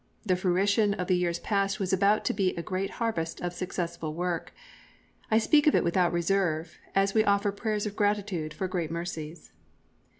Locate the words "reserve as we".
6.11-7.23